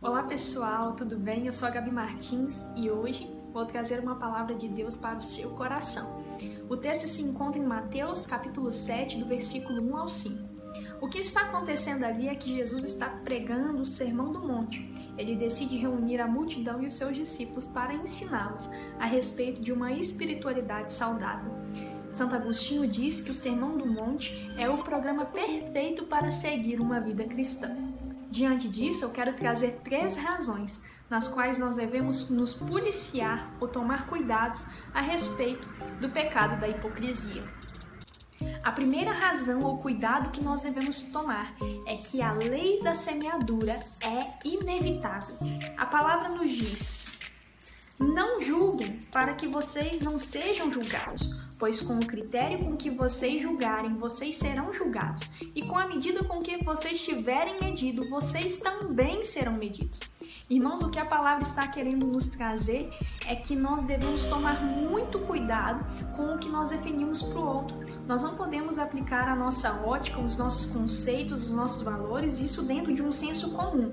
Olá 0.00 0.22
pessoal, 0.22 0.92
tudo 0.92 1.18
bem? 1.18 1.46
Eu 1.46 1.52
sou 1.52 1.66
a 1.66 1.72
Gabi 1.72 1.90
Martins 1.90 2.64
e 2.76 2.88
hoje 2.88 3.28
vou 3.52 3.66
trazer 3.66 3.98
uma 3.98 4.14
palavra 4.14 4.54
de 4.54 4.68
Deus 4.68 4.94
para 4.94 5.18
o 5.18 5.22
seu 5.22 5.50
coração. 5.56 6.22
O 6.68 6.76
texto 6.76 7.08
se 7.08 7.20
encontra 7.20 7.60
em 7.60 7.66
Mateus, 7.66 8.24
capítulo 8.24 8.70
7, 8.70 9.18
do 9.18 9.26
versículo 9.26 9.82
1 9.82 9.96
ao 9.96 10.08
5. 10.08 10.48
O 11.00 11.08
que 11.08 11.18
está 11.18 11.40
acontecendo 11.40 12.04
ali 12.04 12.28
é 12.28 12.36
que 12.36 12.54
Jesus 12.54 12.84
está 12.84 13.08
pregando 13.08 13.82
o 13.82 13.86
Sermão 13.86 14.30
do 14.30 14.46
Monte. 14.46 14.88
Ele 15.18 15.34
decide 15.34 15.76
reunir 15.76 16.20
a 16.20 16.28
multidão 16.28 16.80
e 16.80 16.86
os 16.86 16.94
seus 16.94 17.16
discípulos 17.16 17.66
para 17.66 17.92
ensiná-los 17.92 18.70
a 19.00 19.04
respeito 19.04 19.60
de 19.60 19.72
uma 19.72 19.90
espiritualidade 19.90 20.92
saudável. 20.92 21.50
Santo 22.12 22.36
Agostinho 22.36 22.86
diz 22.86 23.20
que 23.20 23.32
o 23.32 23.34
Sermão 23.34 23.76
do 23.76 23.84
Monte 23.84 24.48
é 24.56 24.70
o 24.70 24.78
programa 24.78 25.24
perfeito 25.24 26.04
para 26.04 26.30
seguir 26.30 26.80
uma 26.80 27.00
vida 27.00 27.24
cristã. 27.24 27.76
Diante 28.30 28.68
disso, 28.68 29.04
eu 29.04 29.10
quero 29.10 29.34
trazer 29.34 29.80
três 29.82 30.16
razões 30.16 30.82
nas 31.08 31.26
quais 31.26 31.58
nós 31.58 31.76
devemos 31.76 32.28
nos 32.28 32.54
policiar 32.54 33.50
ou 33.58 33.66
tomar 33.66 34.06
cuidados 34.06 34.66
a 34.92 35.00
respeito 35.00 35.66
do 36.00 36.10
pecado 36.10 36.60
da 36.60 36.68
hipocrisia. 36.68 37.42
A 38.62 38.70
primeira 38.70 39.10
razão 39.10 39.62
ou 39.62 39.78
cuidado 39.78 40.30
que 40.30 40.44
nós 40.44 40.60
devemos 40.60 41.02
tomar 41.02 41.54
é 41.86 41.96
que 41.96 42.20
a 42.20 42.32
lei 42.32 42.78
da 42.80 42.94
semeadura 42.94 43.72
é 44.02 44.46
inevitável. 44.46 45.36
A 45.76 45.86
palavra 45.86 46.28
nos 46.28 46.50
diz: 46.50 47.17
Não 48.00 48.40
julguem 48.40 49.00
para 49.10 49.34
que 49.34 49.48
vocês 49.48 50.00
não 50.00 50.20
sejam 50.20 50.72
julgados, 50.72 51.34
pois 51.58 51.80
com 51.80 51.96
o 51.98 52.06
critério 52.06 52.64
com 52.64 52.76
que 52.76 52.90
vocês 52.90 53.42
julgarem, 53.42 53.94
vocês 53.94 54.36
serão 54.36 54.72
julgados, 54.72 55.28
e 55.54 55.62
com 55.62 55.76
a 55.76 55.88
medida 55.88 56.22
com 56.22 56.38
que 56.38 56.62
vocês 56.62 57.02
tiverem 57.02 57.58
medido, 57.60 58.08
vocês 58.08 58.58
também 58.58 59.20
serão 59.22 59.54
medidos. 59.54 59.98
Irmãos, 60.48 60.80
o 60.80 60.90
que 60.90 60.98
a 60.98 61.04
palavra 61.04 61.42
está 61.42 61.66
querendo 61.66 62.06
nos 62.06 62.28
trazer 62.28 62.88
é 63.26 63.34
que 63.34 63.56
nós 63.56 63.82
devemos 63.82 64.24
tomar 64.24 64.62
muito 64.62 65.18
cuidado 65.48 65.82
com 66.14 66.34
o 66.34 66.38
que 66.38 66.50
nós 66.50 66.68
definimos 66.68 67.22
para 67.22 67.38
o 67.38 67.46
outro. 67.46 67.76
Nós 68.06 68.22
não 68.22 68.34
podemos 68.36 68.78
aplicar 68.78 69.26
a 69.28 69.34
nossa 69.34 69.72
ótica, 69.86 70.20
os 70.20 70.36
nossos 70.36 70.66
conceitos, 70.66 71.44
os 71.44 71.50
nossos 71.50 71.82
valores, 71.82 72.38
isso 72.38 72.62
dentro 72.62 72.94
de 72.94 73.02
um 73.02 73.10
senso 73.10 73.50
comum, 73.52 73.90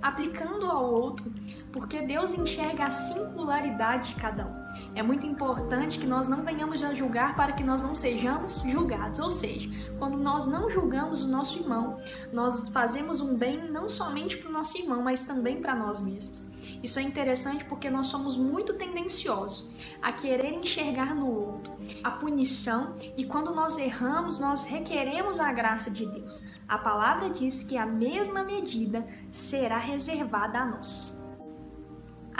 aplicando 0.00 0.64
ao 0.64 0.90
outro, 0.90 1.30
porque 1.72 2.00
Deus 2.00 2.34
enxerga 2.38 2.86
a 2.86 2.90
singularidade 2.90 4.14
de 4.14 4.20
cada 4.20 4.46
um. 4.46 4.63
É 4.94 5.02
muito 5.02 5.26
importante 5.26 5.98
que 5.98 6.06
nós 6.06 6.28
não 6.28 6.44
venhamos 6.44 6.82
a 6.82 6.94
julgar 6.94 7.34
para 7.36 7.52
que 7.52 7.64
nós 7.64 7.82
não 7.82 7.94
sejamos 7.94 8.62
julgados. 8.62 9.20
Ou 9.20 9.30
seja, 9.30 9.68
quando 9.98 10.16
nós 10.16 10.46
não 10.46 10.70
julgamos 10.70 11.24
o 11.24 11.28
nosso 11.28 11.58
irmão, 11.58 11.96
nós 12.32 12.68
fazemos 12.68 13.20
um 13.20 13.34
bem 13.36 13.70
não 13.70 13.88
somente 13.88 14.36
para 14.36 14.48
o 14.48 14.52
nosso 14.52 14.78
irmão, 14.78 15.02
mas 15.02 15.26
também 15.26 15.60
para 15.60 15.74
nós 15.74 16.00
mesmos. 16.00 16.46
Isso 16.82 16.98
é 16.98 17.02
interessante 17.02 17.64
porque 17.64 17.88
nós 17.88 18.08
somos 18.08 18.36
muito 18.36 18.74
tendenciosos 18.74 19.70
a 20.02 20.12
querer 20.12 20.52
enxergar 20.52 21.14
no 21.14 21.30
outro 21.30 21.74
a 22.02 22.10
punição 22.10 22.94
e 23.16 23.24
quando 23.24 23.54
nós 23.54 23.78
erramos, 23.78 24.38
nós 24.38 24.64
requeremos 24.64 25.40
a 25.40 25.52
graça 25.52 25.90
de 25.90 26.06
Deus. 26.06 26.42
A 26.68 26.78
palavra 26.78 27.30
diz 27.30 27.64
que 27.64 27.76
a 27.76 27.86
mesma 27.86 28.42
medida 28.42 29.06
será 29.30 29.78
reservada 29.78 30.58
a 30.58 30.66
nós. 30.66 31.23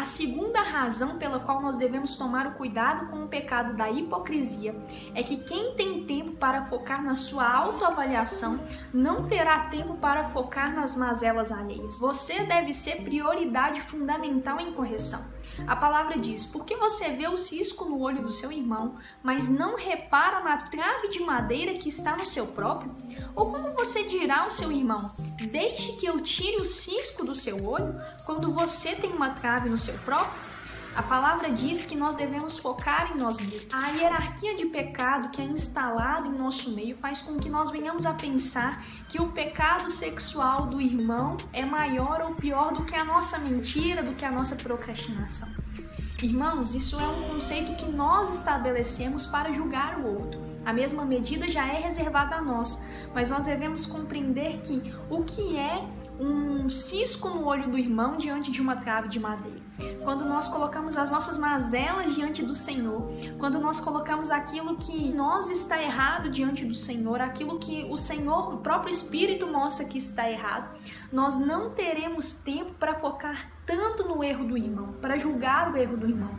A 0.05 0.07
segunda 0.07 0.61
razão 0.61 1.17
pela 1.17 1.41
qual 1.41 1.63
nós 1.63 1.79
devemos 1.79 2.15
tomar 2.15 2.47
o 2.47 2.55
cuidado 2.57 3.07
com 3.07 3.25
o 3.25 3.27
pecado 3.27 3.75
da 3.75 3.91
hipocrisia 3.91 4.77
é 5.15 5.23
que 5.23 5.39
quem 5.39 5.75
tem 5.77 6.05
tempo 6.05 6.33
para 6.33 6.67
focar 6.67 7.03
na 7.03 7.15
sua 7.15 7.51
autoavaliação 7.51 8.61
não 8.93 9.27
terá 9.27 9.61
tempo 9.71 9.95
para 9.95 10.29
focar 10.29 10.75
nas 10.75 10.95
mazelas 10.95 11.51
alheias. 11.51 11.99
Você 11.99 12.43
deve 12.43 12.75
ser 12.75 12.97
prioridade 13.03 13.81
fundamental 13.81 14.61
em 14.61 14.75
correção. 14.75 15.25
A 15.67 15.75
palavra 15.75 16.19
diz: 16.19 16.45
porque 16.45 16.77
você 16.77 17.09
vê 17.09 17.27
o 17.27 17.39
cisco 17.39 17.87
no 17.87 17.99
olho 17.99 18.21
do 18.21 18.31
seu 18.31 18.53
irmão, 18.53 18.97
mas 19.23 19.49
não 19.49 19.75
repara 19.75 20.45
na 20.45 20.59
trave 20.59 21.09
de 21.09 21.23
madeira 21.23 21.73
que 21.75 21.89
está 21.89 22.14
no 22.14 22.27
seu 22.27 22.48
próprio? 22.48 22.95
Ou 23.35 23.51
como 23.51 23.75
você 23.75 24.05
dirá 24.05 24.43
ao 24.43 24.51
seu 24.51 24.70
irmão: 24.70 24.98
deixe 25.47 25.93
que 25.93 26.07
eu 26.07 26.19
tire 26.21 26.57
o 26.57 26.65
cisco 26.65 27.25
do 27.25 27.35
seu 27.35 27.67
olho, 27.67 27.97
quando 28.25 28.53
você 28.53 28.95
tem 28.95 29.13
uma 29.13 29.31
trave 29.31 29.69
no 29.69 29.79
seu 29.79 29.95
próprio? 29.99 30.55
A 30.95 31.03
palavra 31.03 31.51
diz 31.51 31.83
que 31.85 31.97
nós 31.97 32.15
devemos 32.15 32.57
focar 32.57 33.11
em 33.13 33.19
nós 33.19 33.37
mesmos. 33.39 33.67
A 33.73 33.89
hierarquia 33.89 34.57
de 34.57 34.67
pecado 34.67 35.29
que 35.31 35.43
é 35.43 35.45
instalada 35.45 36.29
em 36.29 36.33
nosso 36.33 36.71
meio 36.71 36.97
faz 36.97 37.21
com 37.21 37.37
que 37.37 37.49
nós 37.49 37.69
venhamos 37.69 38.07
a 38.07 38.15
pensar 38.15 38.77
que 39.09 39.21
o 39.21 39.33
pecado 39.33 39.91
sexual 39.91 40.69
do 40.69 40.81
irmão 40.81 41.37
é 41.53 41.65
maior 41.65 42.23
ou 42.23 42.37
pior 42.37 42.73
do 42.73 42.85
que 42.85 42.95
a 42.95 43.05
nossa 43.05 43.39
mentira, 43.41 44.05
do 44.05 44.15
que 44.15 44.25
a 44.25 44.31
nossa 44.31 44.55
procrastinação. 44.55 45.49
Irmãos, 46.23 46.75
isso 46.75 46.99
é 46.99 47.07
um 47.07 47.23
conceito 47.35 47.75
que 47.75 47.91
nós 47.91 48.33
estabelecemos 48.33 49.27
para 49.27 49.53
julgar 49.53 49.99
o 49.99 50.07
outro. 50.07 50.54
A 50.64 50.73
mesma 50.73 51.05
medida 51.05 51.48
já 51.51 51.67
é 51.67 51.80
reservada 51.80 52.36
a 52.36 52.42
nós, 52.42 52.83
mas 53.14 53.30
nós 53.30 53.47
devemos 53.47 53.86
compreender 53.86 54.61
que 54.63 54.95
o 55.11 55.23
que 55.25 55.57
é 55.57 55.85
um 56.19 56.70
cisco 56.70 57.29
no 57.29 57.45
olho 57.45 57.69
do 57.69 57.77
irmão 57.77 58.17
diante 58.17 58.51
de 58.51 58.61
uma 58.61 58.77
trave 58.77 59.08
de 59.08 59.19
madeira. 59.19 59.58
Quando 60.02 60.25
nós 60.25 60.47
colocamos 60.47 60.97
as 60.97 61.11
nossas 61.11 61.36
mazelas 61.36 62.14
diante 62.14 62.42
do 62.42 62.55
Senhor, 62.55 63.08
quando 63.39 63.58
nós 63.58 63.80
colocamos 63.80 64.30
aquilo 64.30 64.77
que 64.77 65.13
nós 65.13 65.51
está 65.51 65.83
errado 65.83 66.30
diante 66.30 66.64
do 66.64 66.75
Senhor, 66.75 67.20
aquilo 67.20 67.58
que 67.58 67.86
o 67.91 67.96
Senhor, 67.96 68.55
o 68.55 68.58
próprio 68.58 68.92
Espírito 68.92 69.46
mostra 69.46 69.86
que 69.86 69.98
está 69.98 70.31
errado, 70.31 70.79
nós 71.13 71.39
não 71.39 71.70
teremos 71.70 72.36
tempo 72.36 72.75
para 72.75 72.95
focar 72.95 73.51
tanto 73.67 74.07
no 74.07 74.23
erro 74.23 74.45
do 74.45 74.57
irmão, 74.57 74.95
para 75.01 75.17
julgar 75.17 75.73
o 75.73 75.77
erro 75.77 75.96
do 75.96 76.08
irmão. 76.08 76.31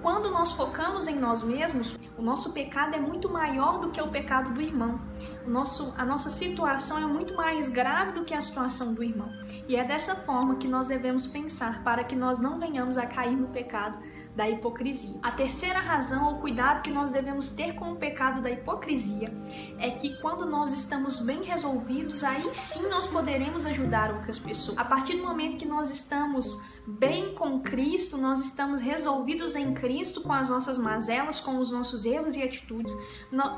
Quando 0.00 0.30
nós 0.30 0.52
focamos 0.52 1.06
em 1.06 1.16
nós 1.16 1.42
mesmos, 1.42 1.98
o 2.20 2.22
nosso 2.22 2.52
pecado 2.52 2.94
é 2.94 3.00
muito 3.00 3.30
maior 3.30 3.78
do 3.78 3.88
que 3.88 4.00
o 4.00 4.08
pecado 4.08 4.52
do 4.52 4.60
irmão. 4.60 5.00
O 5.46 5.48
nosso, 5.48 5.94
a 5.96 6.04
nossa 6.04 6.28
situação 6.28 6.98
é 6.98 7.06
muito 7.06 7.34
mais 7.34 7.70
grave 7.70 8.12
do 8.12 8.26
que 8.26 8.34
a 8.34 8.40
situação 8.42 8.92
do 8.92 9.02
irmão. 9.02 9.32
E 9.66 9.74
é 9.74 9.82
dessa 9.82 10.14
forma 10.14 10.56
que 10.56 10.68
nós 10.68 10.86
devemos 10.86 11.26
pensar 11.26 11.82
para 11.82 12.04
que 12.04 12.14
nós 12.14 12.38
não 12.38 12.60
venhamos 12.60 12.98
a 12.98 13.06
cair 13.06 13.34
no 13.34 13.48
pecado 13.48 13.98
da 14.40 14.48
hipocrisia. 14.48 15.20
A 15.22 15.30
terceira 15.32 15.78
razão 15.80 16.32
ou 16.32 16.38
cuidado 16.40 16.80
que 16.80 16.90
nós 16.90 17.10
devemos 17.10 17.50
ter 17.50 17.74
com 17.74 17.92
o 17.92 17.96
pecado 17.96 18.40
da 18.40 18.50
hipocrisia 18.50 19.30
é 19.78 19.90
que 19.90 20.16
quando 20.22 20.46
nós 20.46 20.72
estamos 20.72 21.20
bem 21.20 21.42
resolvidos, 21.42 22.24
aí 22.24 22.48
sim 22.54 22.88
nós 22.88 23.06
poderemos 23.06 23.66
ajudar 23.66 24.10
outras 24.10 24.38
pessoas. 24.38 24.78
A 24.78 24.84
partir 24.84 25.18
do 25.18 25.24
momento 25.24 25.58
que 25.58 25.66
nós 25.66 25.90
estamos 25.90 26.58
bem 26.86 27.34
com 27.34 27.60
Cristo, 27.60 28.16
nós 28.16 28.40
estamos 28.40 28.80
resolvidos 28.80 29.54
em 29.54 29.74
Cristo 29.74 30.22
com 30.22 30.32
as 30.32 30.48
nossas 30.48 30.78
mazelas, 30.78 31.38
com 31.38 31.58
os 31.58 31.70
nossos 31.70 32.06
erros 32.06 32.34
e 32.34 32.42
atitudes. 32.42 32.96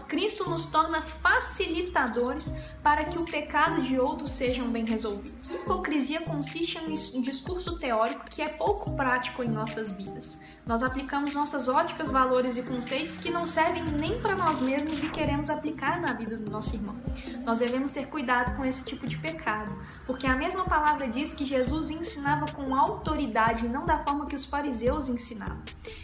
Cristo 0.08 0.50
nos 0.50 0.66
torna 0.66 1.02
facilitadores 1.02 2.52
para 2.82 3.04
que 3.04 3.18
o 3.18 3.24
pecado 3.24 3.82
de 3.82 3.98
outros 3.98 4.32
sejam 4.32 4.68
bem 4.70 4.84
resolvidos. 4.84 5.48
Hipocrisia 5.48 6.22
consiste 6.22 6.78
em 6.78 7.18
um 7.18 7.22
discurso 7.22 7.78
teórico 7.78 8.24
que 8.28 8.42
é 8.42 8.48
pouco 8.48 8.94
prático 8.96 9.42
em 9.42 9.48
nossas 9.48 9.90
vidas. 9.90 10.40
Nós 10.72 10.82
aplicamos 10.82 11.34
nossas 11.34 11.68
óticas, 11.68 12.10
valores 12.10 12.56
e 12.56 12.62
conceitos 12.62 13.18
que 13.18 13.30
não 13.30 13.44
servem 13.44 13.84
nem 14.00 14.18
para 14.22 14.34
nós 14.34 14.62
mesmos 14.62 15.02
e 15.02 15.08
queremos 15.10 15.50
aplicar 15.50 16.00
na 16.00 16.14
vida 16.14 16.34
do 16.38 16.50
nosso 16.50 16.74
irmão. 16.74 16.96
Nós 17.44 17.58
devemos 17.58 17.90
ter 17.90 18.06
cuidado 18.06 18.56
com 18.56 18.64
esse 18.64 18.82
tipo 18.82 19.06
de 19.06 19.18
pecado, 19.18 19.70
porque 20.06 20.26
a 20.26 20.34
mesma 20.34 20.64
palavra 20.64 21.06
diz 21.06 21.34
que 21.34 21.44
Jesus 21.44 21.90
ensinava 21.90 22.50
com 22.52 22.74
autoridade 22.74 23.68
não 23.68 23.84
da 23.84 23.98
forma 23.98 24.24
que 24.24 24.34
os 24.34 24.46
fariseus 24.46 25.10
ensinavam. 25.10 25.60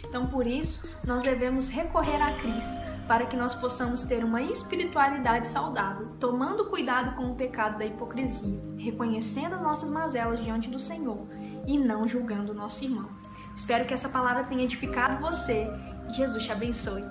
Então, 0.07 0.27
por 0.27 0.45
isso, 0.45 0.87
nós 1.03 1.23
devemos 1.23 1.67
recorrer 1.69 2.21
a 2.21 2.31
Cristo 2.33 2.89
para 3.07 3.25
que 3.25 3.35
nós 3.35 3.55
possamos 3.55 4.03
ter 4.03 4.23
uma 4.23 4.43
espiritualidade 4.43 5.47
saudável, 5.47 6.09
tomando 6.19 6.69
cuidado 6.69 7.15
com 7.15 7.31
o 7.31 7.35
pecado 7.35 7.79
da 7.79 7.87
hipocrisia, 7.87 8.61
reconhecendo 8.77 9.57
nossas 9.57 9.89
mazelas 9.89 10.43
diante 10.43 10.69
do 10.69 10.77
Senhor 10.77 11.27
e 11.65 11.75
não 11.75 12.07
julgando 12.07 12.51
o 12.51 12.55
nosso 12.55 12.83
irmão. 12.83 13.18
Espero 13.59 13.85
que 13.85 13.93
essa 13.93 14.07
palavra 14.07 14.45
tenha 14.45 14.63
edificado 14.63 15.19
você. 15.19 15.69
Jesus 16.11 16.45
te 16.45 16.49
abençoe. 16.49 17.03